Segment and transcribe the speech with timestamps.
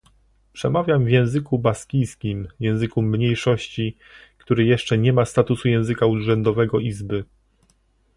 [0.53, 3.97] Przemawiam w języku baskijskim, języku mniejszości,
[4.37, 7.25] który jeszcze nie ma statusu języka urzędowego Izby